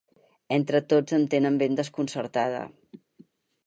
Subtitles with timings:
[0.57, 2.67] Entre tots em tenen ben desconcertada.